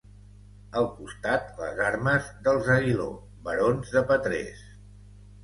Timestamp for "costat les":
0.93-1.81